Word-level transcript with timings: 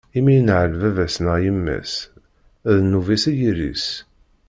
Imi 0.17 0.31
i 0.33 0.35
yenɛel 0.35 0.71
baba-s 0.81 1.15
neɣ 1.23 1.35
yemma-s, 1.45 1.93
ddnub-is 2.67 3.23
i 3.31 3.33
yiri-s. 3.39 3.85